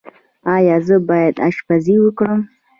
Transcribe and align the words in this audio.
ایا 0.55 0.77
زه 0.87 0.95
باید 1.09 1.35
اشپزي 1.49 1.95
وکړم؟ 1.99 2.39